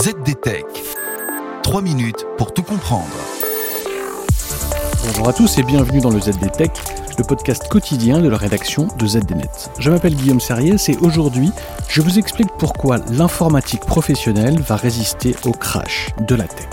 [0.00, 0.64] ZDTech.
[1.64, 3.08] 3 minutes pour tout comprendre.
[5.04, 6.70] Bonjour à tous et bienvenue dans le ZDTech,
[7.18, 9.50] le podcast quotidien de la rédaction de ZDNet.
[9.80, 11.50] Je m'appelle Guillaume Serriès et aujourd'hui,
[11.88, 16.68] je vous explique pourquoi l'informatique professionnelle va résister au crash de la tech.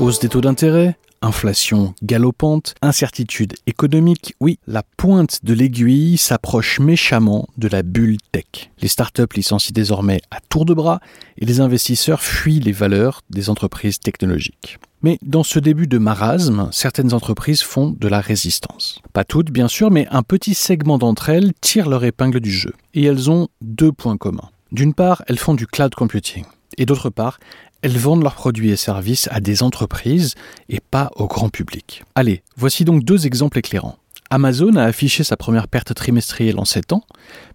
[0.00, 7.48] Hausse des taux d'intérêt, Inflation galopante, incertitude économique, oui, la pointe de l'aiguille s'approche méchamment
[7.56, 8.70] de la bulle tech.
[8.82, 11.00] Les startups licencient désormais à tour de bras
[11.38, 14.78] et les investisseurs fuient les valeurs des entreprises technologiques.
[15.00, 19.00] Mais dans ce début de marasme, certaines entreprises font de la résistance.
[19.14, 22.74] Pas toutes, bien sûr, mais un petit segment d'entre elles tire leur épingle du jeu.
[22.92, 24.50] Et elles ont deux points communs.
[24.72, 26.44] D'une part, elles font du cloud computing.
[26.78, 27.38] Et d'autre part,
[27.82, 30.34] elles vendent leurs produits et services à des entreprises
[30.68, 32.02] et pas au grand public.
[32.14, 33.98] Allez, voici donc deux exemples éclairants.
[34.30, 37.04] Amazon a affiché sa première perte trimestrielle en 7 ans,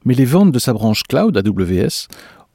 [0.05, 2.07] mais les ventes de sa branche cloud AWS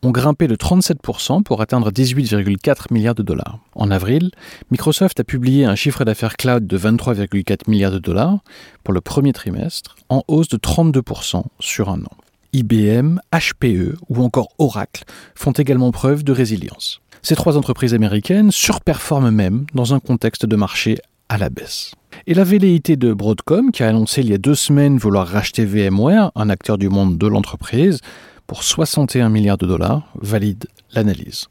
[0.05, 3.59] ont grimpé de 37% pour atteindre 18,4 milliards de dollars.
[3.75, 4.31] En avril,
[4.71, 8.39] Microsoft a publié un chiffre d'affaires cloud de 23,4 milliards de dollars
[8.83, 12.17] pour le premier trimestre, en hausse de 32% sur un an.
[12.55, 17.01] IBM, HPE ou encore Oracle font également preuve de résilience.
[17.21, 21.93] Ces trois entreprises américaines surperforment même dans un contexte de marché à la baisse.
[22.29, 25.65] Et la velléité de Broadcom, qui a annoncé il y a deux semaines vouloir racheter
[25.65, 28.01] VMware, un acteur du monde de l'entreprise,
[28.47, 31.47] pour 61 milliards de dollars, valide l'analyse.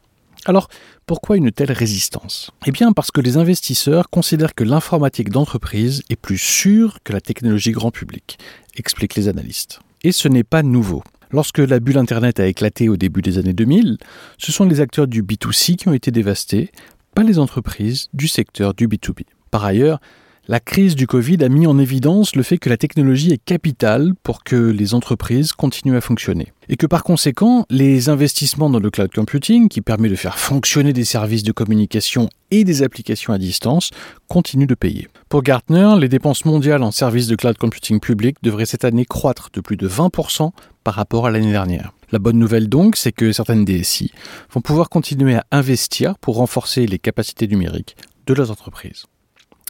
[0.46, 0.70] Alors,
[1.06, 2.52] pourquoi une telle résistance?
[2.66, 7.22] Eh bien parce que les investisseurs considèrent que l'informatique d'entreprise est plus sûre que la
[7.22, 8.38] technologie grand public,
[8.76, 9.80] expliquent les analystes.
[10.04, 11.02] Et ce n'est pas nouveau.
[11.32, 13.98] Lorsque la bulle Internet a éclaté au début des années 2000,
[14.38, 16.72] ce sont les acteurs du B2C qui ont été dévastés,
[17.16, 19.22] pas les entreprises du secteur du B2B.
[19.50, 20.00] Par ailleurs,
[20.50, 24.14] la crise du Covid a mis en évidence le fait que la technologie est capitale
[24.24, 26.52] pour que les entreprises continuent à fonctionner.
[26.68, 30.92] Et que par conséquent, les investissements dans le cloud computing, qui permet de faire fonctionner
[30.92, 33.92] des services de communication et des applications à distance,
[34.28, 35.08] continuent de payer.
[35.30, 39.50] Pour Gartner, les dépenses mondiales en services de cloud computing public devraient cette année croître
[39.54, 40.52] de plus de 20%
[40.84, 41.94] par rapport à l'année dernière.
[42.12, 44.12] La bonne nouvelle donc, c'est que certaines DSI
[44.52, 47.96] vont pouvoir continuer à investir pour renforcer les capacités numériques
[48.28, 49.06] de leurs entreprises.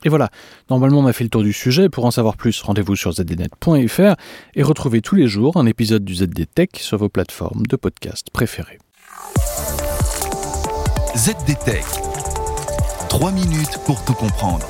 [0.04, 0.30] Et voilà,
[0.70, 1.90] normalement on a fait le tour du sujet.
[1.90, 4.16] Pour en savoir plus, rendez-vous sur zdnet.fr
[4.56, 8.28] et retrouvez tous les jours un épisode du ZD Tech sur vos plateformes de podcast
[8.32, 8.80] préférées.
[11.16, 11.86] ZD Tech.
[13.10, 14.66] 3 minutes pour tout comprendre.